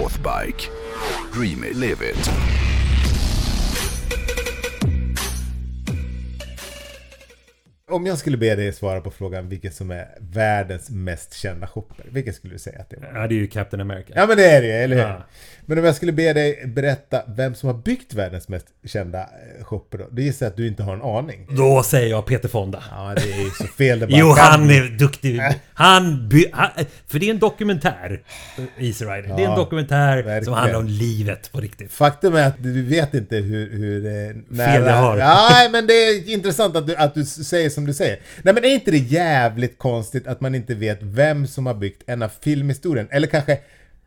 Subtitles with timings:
[0.00, 0.70] Northbike.
[1.34, 2.30] Dream it, live it.
[7.90, 12.04] Om jag skulle be dig svara på frågan vilken som är världens mest kända shopper,
[12.10, 13.20] vilken skulle du säga att det var?
[13.20, 14.12] Ja, det är ju Captain America.
[14.16, 15.02] Ja men det är det eller hur?
[15.02, 15.26] Ja.
[15.70, 19.64] Men om jag skulle be dig berätta vem som har byggt världens mest kända eh,
[19.64, 20.04] shopper då?
[20.10, 21.46] Det gissar jag att du inte har en aning.
[21.56, 22.82] Då säger jag Peter Fonda.
[22.90, 25.40] Ja det är ju så fel det bara Jo, han är duktig.
[25.74, 26.70] Han, by, han
[27.06, 28.22] För det är en dokumentär.
[28.78, 29.22] Easy Rider.
[29.22, 30.44] det är en Ja, dokumentär verkligen.
[30.44, 31.92] som handlar om livet på riktigt.
[31.92, 34.86] Faktum är att du vet inte hur, hur eh, nära...
[34.86, 35.16] jag har.
[35.18, 38.18] Ja, nej, men det är intressant att du, att du säger som du säger.
[38.42, 42.02] Nej men är inte det jävligt konstigt att man inte vet vem som har byggt
[42.06, 43.58] en av filmhistorien, eller kanske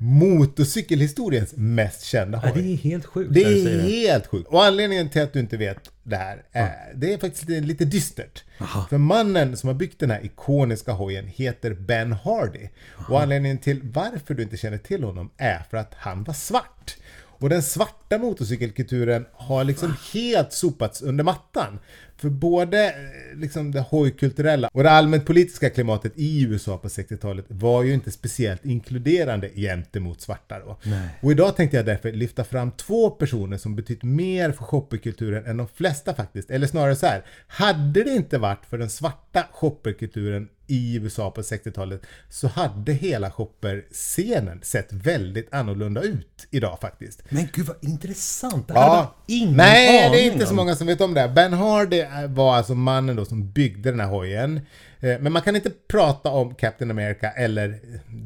[0.03, 2.61] motorcykelhistoriens mest kända Ja, hoj?
[2.61, 3.33] det är helt sjukt.
[3.33, 4.47] Det är helt sjukt.
[4.47, 7.85] Och anledningen till att du inte vet det här, är, det är faktiskt lite, lite
[7.85, 8.43] dystert.
[8.89, 12.69] För mannen som har byggt den här ikoniska hojen heter Ben Hardy.
[13.09, 16.97] Och anledningen till varför du inte känner till honom är för att han var svart.
[17.15, 21.79] Och den svarta motorcykelkulturen har liksom helt sopats under mattan.
[22.23, 22.93] För både eh,
[23.39, 28.11] liksom det hojkulturella och det allmänt politiska klimatet i USA på 60-talet var ju inte
[28.11, 30.77] speciellt inkluderande gentemot svarta då.
[31.21, 35.57] Och idag tänkte jag därför lyfta fram två personer som betytt mer för shopperkulturen än
[35.57, 36.51] de flesta faktiskt.
[36.51, 41.41] Eller snarare så här, hade det inte varit för den svarta shopperkulturen i USA på
[41.41, 47.23] 60-talet så hade hela shopperscenen sett väldigt annorlunda ut idag faktiskt.
[47.29, 48.67] Men gud vad intressant.
[48.67, 51.31] Det här jag ingen Nej, det är inte så många som vet om det.
[51.35, 54.61] Ben Hardy var alltså mannen då som byggde den här hojen.
[55.03, 57.79] Eh, Men man kan inte prata om Captain America eller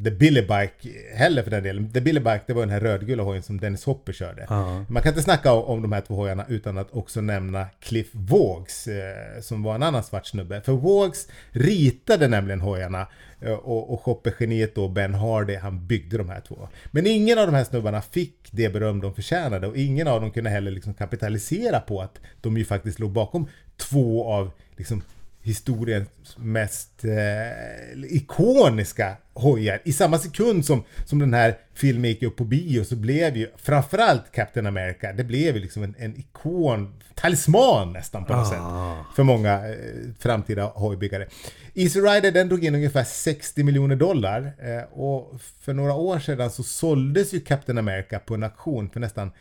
[0.04, 1.92] The Billy Bike heller för den delen.
[1.94, 4.46] The Billy Bike det var den här rödgula hojen som Dennis Hopper körde.
[4.50, 4.86] Ja.
[4.90, 8.08] Man kan inte snacka om, om de här två hojarna utan att också nämna Cliff
[8.12, 10.62] Vågs eh, som var en annan svart snubbe.
[10.62, 13.08] För Vågs ritade nämligen hojarna
[13.42, 16.70] eh, och, och shoppergeniet då Ben Hardy han byggde de här två.
[16.92, 20.32] Men ingen av de här snubbarna fick det beröm de förtjänade och ingen av dem
[20.32, 25.04] kunde heller liksom kapitalisera på att de ju faktiskt låg bakom två av liksom
[25.48, 29.82] historiens mest eh, ikoniska hojar.
[29.86, 33.50] I samma sekund som, som den här filmen gick upp på bio så blev ju
[33.58, 38.50] framförallt Captain America, det blev ju liksom en, en ikon, talisman nästan på något Ah.
[38.50, 39.16] sätt.
[39.16, 39.76] För många eh,
[40.20, 41.28] framtida hojbyggare.
[41.74, 46.52] Easy Rider den drog in ungefär 60 miljoner dollar eh, och för några år sedan
[46.52, 49.32] så såldes ju Captain America på en auktion för nästan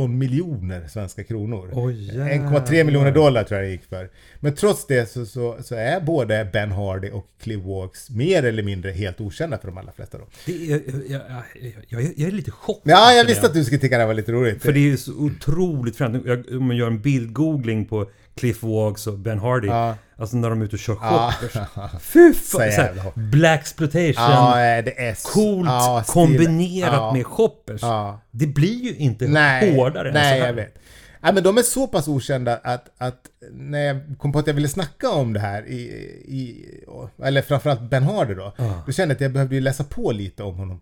[0.00, 1.70] 13 miljoner svenska kronor.
[1.72, 4.10] Oj, 1,3 miljoner dollar tror jag det gick för.
[4.40, 8.62] Men trots det så, så, så är både Ben Hardy och Cliff Walks mer eller
[8.62, 10.24] mindre helt okända för de allra flesta då.
[10.46, 11.20] Det är, jag,
[11.60, 12.92] jag, jag, jag är lite chockad.
[12.92, 14.62] Ja, jag visste att du skulle tycka det här var lite roligt.
[14.62, 16.26] För det är ju så otroligt främt.
[16.50, 19.68] Om man gör en bildgoogling på Cliff Walks och Ben Hardy.
[19.68, 19.96] Ja.
[20.20, 21.32] Alltså när de är ute och kör Ja.
[21.40, 21.62] shoppers.
[22.02, 23.12] Fy Så fan!
[23.14, 24.14] Black exploitation.
[24.16, 27.12] Ja, det är så- Coolt ja, stil- kombinerat ja.
[27.12, 27.82] med shoppers.
[27.82, 28.20] Ja.
[28.30, 30.46] Det blir ju inte Nej, hårdare än nej så här.
[30.46, 30.74] jag vet.
[31.22, 33.20] Nej, men de är så pass okända att, att
[33.52, 35.80] när jag kom på att jag ville snacka om det här i,
[36.24, 36.64] i
[37.24, 38.82] eller framförallt Ben Hardy då, Ja.
[38.86, 40.80] då kände jag att jag behövde läsa på lite om honom.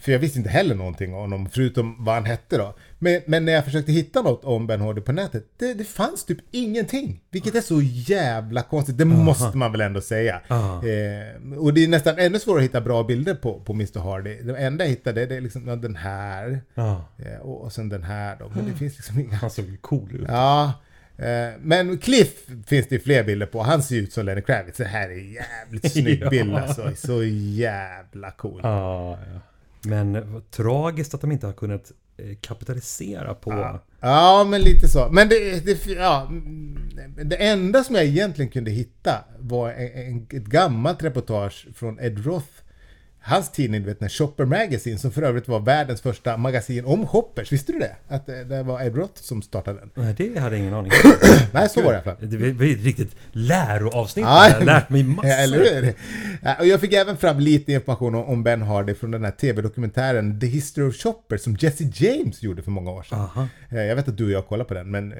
[0.00, 2.74] För jag visste inte heller någonting om honom, förutom vad han hette då.
[2.98, 6.24] Men, men när jag försökte hitta något om Ben Hardy på nätet, det, det fanns
[6.24, 7.20] typ ingenting.
[7.30, 10.40] Vilket är så jävla konstigt, det måste man väl ändå säga.
[10.88, 14.34] Eh, och det är nästan ännu svårare att hitta bra bilder på, på Mr Hardy.
[14.42, 16.60] Det enda jag hittade, det är liksom ja, den här.
[17.18, 18.48] Eh, Och, och sen den här då.
[18.54, 19.36] Men det finns liksom inga...
[19.36, 20.26] Han såg ju cool ut.
[20.28, 20.72] Ja.
[21.18, 22.32] eh, Men Cliff
[22.66, 23.62] finns det ju fler bilder på.
[23.62, 24.78] Han ser ju ut som Lenny Kravitz.
[24.78, 26.90] Det här är jävligt snygg bild alltså.
[26.96, 28.60] Så jävla cool.
[28.62, 29.40] Ja, ja.
[29.82, 33.50] Men vad tragiskt att de inte har kunnat eh, kapitalisera på...
[33.50, 33.84] Ja.
[34.00, 35.08] Ja, men lite så.
[35.10, 36.90] Men det, det, ja, mm,
[37.24, 42.26] det enda som jag egentligen kunde hitta var en, en, ett gammalt reportage från Ed
[42.26, 42.62] Roth.
[43.20, 47.06] Hans tidning, du vet, den Shopper Magazine, som för övrigt var världens första magasin om
[47.06, 47.52] shoppers.
[47.52, 47.96] Visste du det?
[48.08, 49.90] Att det, det var Ed Roth som startade den?
[49.94, 50.92] Nej, det hade jag ingen aning
[51.52, 52.28] Nej, så var det i alla fall.
[52.30, 54.24] Det var ett riktigt läroavsnitt.
[54.26, 55.30] Ja, jag har lärt mig massor.
[55.30, 55.94] Eller hur?
[56.58, 60.40] Och jag fick även fram lite information om, om Ben Hardy från den här tv-dokumentären
[60.40, 63.18] The History of Shoppers som Jesse James gjorde för många år sedan.
[63.18, 63.48] Aha.
[63.70, 65.18] Eh, Jag vet att du och jag kollade på den, men eh,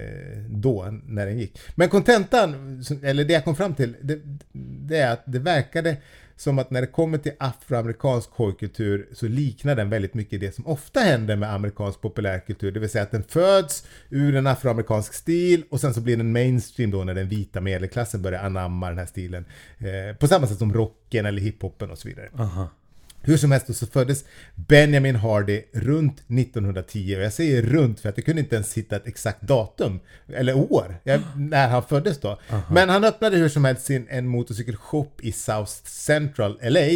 [0.50, 1.58] då, när den gick.
[1.74, 4.18] Men kontentan, eller det jag kom fram till, det,
[4.88, 5.96] det är att det verkade
[6.38, 10.66] som att när det kommer till afroamerikansk hojkultur så liknar den väldigt mycket det som
[10.66, 12.72] ofta händer med amerikansk populärkultur.
[12.72, 16.32] Det vill säga att den föds ur en afroamerikansk stil och sen så blir den
[16.32, 19.44] mainstream då när den vita medelklassen börjar anamma den här stilen.
[19.78, 22.30] Eh, på samma sätt som rocken eller hiphopen och så vidare.
[22.38, 22.68] Aha.
[23.28, 28.18] Hur som helst så föddes Benjamin Hardy runt 1910 och jag säger runt för att
[28.18, 30.00] jag kunde inte ens hitta ett exakt datum
[30.32, 32.38] eller år jag, när han föddes då.
[32.70, 36.88] Men han öppnade hur som helst sin, en motorcykelshop i South Central LA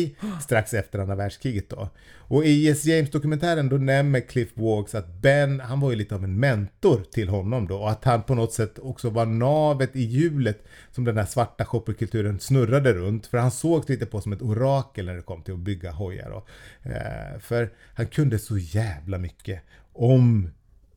[0.42, 1.88] strax efter andra världskriget då.
[2.32, 6.24] Och i Yes James-dokumentären då nämner Cliff Walks att Ben, han var ju lite av
[6.24, 10.02] en mentor till honom då och att han på något sätt också var navet i
[10.02, 13.26] hjulet som den här svarta shopperkulturen snurrade runt.
[13.26, 16.21] För han sågs lite på som ett orakel när det kom till att bygga hojar.
[16.30, 16.48] Och,
[16.82, 19.60] eh, för han kunde så jävla mycket
[19.92, 20.50] om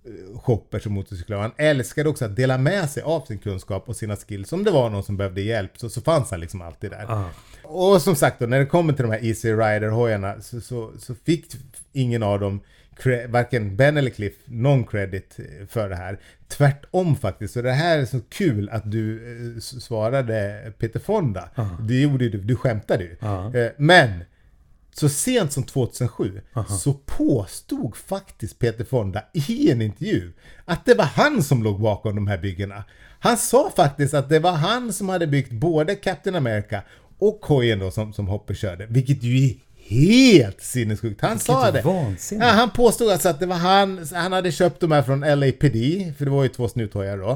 [0.06, 1.38] eh, shoppers och motorcyklar.
[1.38, 4.54] Han älskade också att dela med sig av sin kunskap och sina skills.
[4.54, 7.06] Om det var någon som behövde hjälp så, så fanns han liksom alltid där.
[7.07, 7.30] Ah.
[7.63, 11.16] Och som sagt då, när det kommer till de här Easy Rider-hojarna så, så, så
[11.16, 11.45] fick
[11.94, 12.62] ingen av dem
[13.27, 16.19] varken Ben eller Cliff någon credit eh, för det här.
[16.48, 17.54] Tvärtom faktiskt.
[17.54, 19.16] Så det här är så kul att du
[19.56, 21.50] eh, svarade Peter Fonda.
[21.80, 23.16] Det gjorde du, du skämtade ju.
[23.19, 23.56] Ja.
[23.56, 24.10] Eh, Men
[25.00, 30.34] så sent som 2007 så påstod faktiskt Peter Fonda i en intervju
[30.66, 32.84] att det var han som låg bakom de här byggena.
[33.20, 36.82] Han sa faktiskt att det var han som hade byggt både Captain America
[37.20, 38.86] och hojen då som, som Hopper körde.
[38.86, 39.56] Vilket ju är
[39.88, 41.22] helt sinnessjukt.
[41.22, 41.82] Han sa det.
[41.82, 42.46] vansinne.
[42.46, 46.18] Ja, han påstod alltså att det var han, han hade köpt de här från LAPD,
[46.18, 47.30] för det var ju två snuthojar då.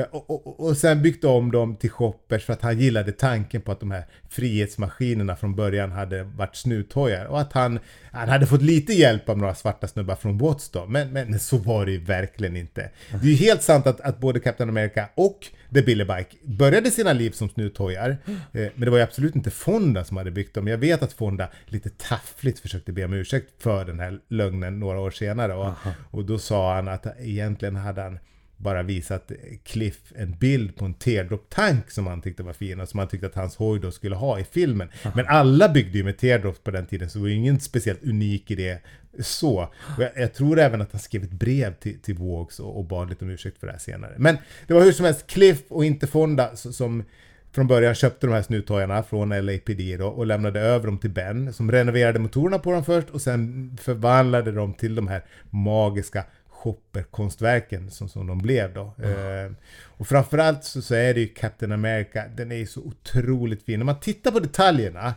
[0.00, 3.60] Eh, Och, och, och sen byggt om dem till shoppers för att han gillade tanken
[3.62, 7.24] på att de här frihetsmaskinerna från början hade varit snuthojar.
[7.24, 7.78] Och att han,
[8.12, 10.86] han hade fått lite hjälp av några svarta snubbar från Watts då.
[10.86, 12.90] Men, men så var det ju verkligen inte.
[13.10, 15.38] Det är ju helt sant att, att både Captain America och
[15.74, 18.16] The Billy Bike började sina liv som snuthojar.
[18.26, 20.68] Eh, Men det var ju absolut inte Fonda som hade byggt dem.
[20.68, 25.00] Jag vet att Fonda lite taffligt försökte be om ursäkt för den här lögnen några
[25.00, 25.54] år senare.
[25.54, 25.72] Och,
[26.10, 28.18] och då sa han att egentligen hade han
[28.64, 29.32] bara visat
[29.64, 33.26] Cliff en bild på en teardrop-tank som han tyckte var fin och som han tyckte
[33.26, 34.88] att hans hoj då skulle ha i filmen.
[35.14, 38.04] Men alla byggde ju med teardrops på den tiden så det var ju ingen speciellt
[38.04, 38.78] unik idé
[39.18, 39.60] så.
[39.96, 42.84] Och jag, jag tror även att han skrev ett brev till, till Vågs och, och
[42.84, 44.14] bad lite om ursäkt för det här senare.
[44.18, 47.04] Men det var hur som helst Cliff och inte Fonda som
[47.52, 51.52] från början köpte de här snuthojarna från LAPD då och lämnade över dem till Ben
[51.52, 56.24] som renoverade motorerna på dem först och sen förvandlade dem till de här magiska
[56.64, 58.94] shopperkonstverken som, som de blev då.
[59.02, 59.52] Eh,
[59.82, 63.78] och framförallt så, så är det ju Captain America, den är ju så otroligt fin.
[63.80, 65.14] När man tittar på detaljerna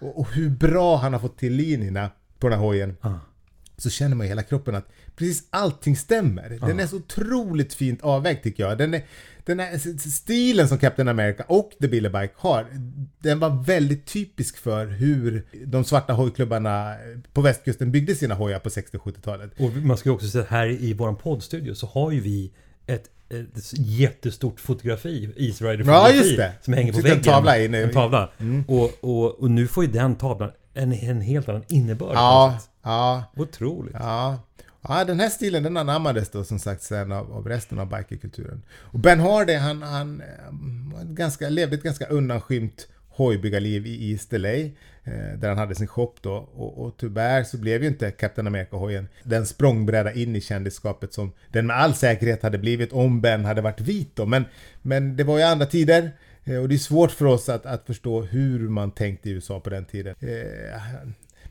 [0.00, 2.96] och, och hur bra han har fått till linjerna på den här hojen
[3.78, 6.58] så känner man i hela kroppen att precis allting stämmer.
[6.66, 8.78] Den är så otroligt fint avvägd tycker jag.
[8.78, 9.02] Den, är,
[9.44, 9.78] den här
[10.10, 12.66] stilen som Captain America och The Billy Bike har,
[13.18, 16.94] den var väldigt typisk för hur de svarta hojklubbarna
[17.32, 19.50] på västkusten byggde sina hojar på 60 och 70-talet.
[19.58, 22.52] Och man ska ju också säga att här i vår poddstudio så har ju vi
[22.86, 26.52] ett, ett jättestort fotografi, Easy Rider Ja, fotografi det.
[26.62, 27.32] Som hänger på Sitter en väggen.
[27.32, 27.78] tavla inne.
[27.78, 28.30] En tavla.
[28.66, 32.14] Och, och, och nu får ju den tavlan en, en helt annan innebörd.
[32.14, 33.94] Ja, ja, Otroligt.
[33.98, 34.38] ja.
[34.88, 38.62] Ja, den här stilen den anammades då som sagt sen av, av resten av bikerkulturen.
[38.70, 44.48] Och Ben Hardy, han, han eh, ganska, levde ett ganska undanskymt hojbyggarliv i East LA.
[44.48, 46.32] Eh, där han hade sin shop då.
[46.34, 51.32] Och, och tyvärr så blev ju inte Captain America-hojen den språngbräda in i kändisskapet som
[51.52, 54.26] den med all säkerhet hade blivit om Ben hade varit vit då.
[54.26, 54.44] Men,
[54.82, 56.12] men det var ju andra tider.
[56.48, 59.60] Eh, Och det är svårt för oss att, att förstå hur man tänkte i USA
[59.60, 60.14] på den tiden.
[60.20, 60.80] Eh,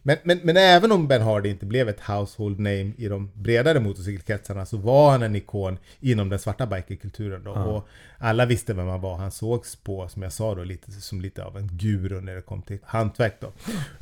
[0.03, 3.79] men, men, men även om Ben Hardy inte blev ett household name i de bredare
[3.79, 7.51] motorcykelkretsarna så var han en ikon inom den svarta bikerkulturen då.
[7.51, 9.17] Och alla visste vem han var.
[9.17, 12.41] Han sågs på, som jag sa då, lite, som lite av en guru när det
[12.41, 13.47] kom till hantverk då.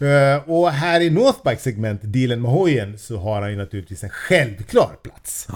[0.06, 4.10] Eh, och här i Northbike segment, dealen med hojen, så har han ju naturligtvis en
[4.10, 5.48] självklar plats.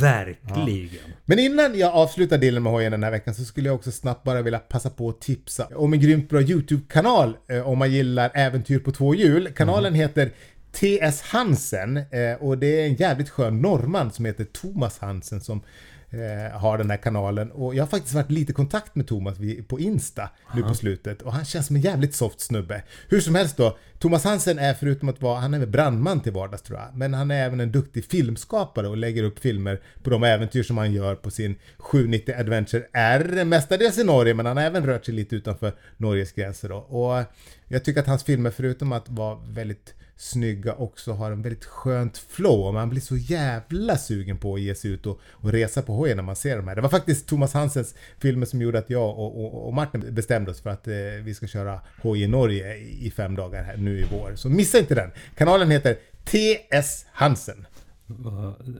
[0.00, 1.12] Verkligen.
[1.24, 4.24] Men innan jag avslutar delen med hojen den här veckan så skulle jag också snabbt
[4.24, 8.30] bara vilja passa på att tipsa om en grymt bra YouTube-kanal eh, om man gillar
[8.34, 9.48] äventyr på två hjul.
[9.56, 10.30] Kanalen heter
[10.72, 15.62] TS Hansen eh, och det är en jävligt skön norrman som heter Thomas Hansen som
[16.10, 17.50] eh, har den här kanalen.
[17.50, 19.36] Och jag har faktiskt varit lite i kontakt med Thomas
[19.68, 21.22] på Insta nu på slutet.
[21.22, 22.82] Och han känns som en jävligt soft snubbe.
[23.08, 26.32] Hur som helst då, Thomas Hansen är förutom att vara, han är väl brandman till
[26.32, 30.10] vardags tror jag, men han är även en duktig filmskapare och lägger upp filmer på
[30.10, 34.56] de äventyr som han gör på sin 790 Adventure R, mestadels i Norge, men han
[34.56, 36.76] har även rört sig lite utanför Norges gränser då.
[36.76, 37.24] Och
[37.68, 42.18] jag tycker att hans filmer, förutom att vara väldigt snygga också har en väldigt skönt
[42.18, 42.66] flow.
[42.66, 45.95] Och man blir så jävla sugen på att ge sig ut och, och resa på
[45.96, 46.74] hojen när man ser de här.
[46.74, 50.50] Det var faktiskt Thomas Hansens filmer som gjorde att jag och, och, och Martin bestämde
[50.50, 54.00] oss för att eh, vi ska köra hoj i Norge i, fem dagar här nu
[54.00, 54.32] i vår.
[54.34, 55.10] Så missa inte den!
[55.34, 57.66] Kanalen heter TS Hansen.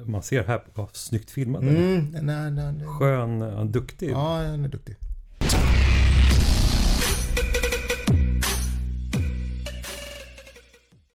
[0.04, 1.62] Man ser här, vad snyggt filmad.
[1.62, 2.86] Mm, nej, nej, nej.
[2.86, 4.10] Skön, ja, duktig.
[4.10, 4.96] Ja, han är duktig.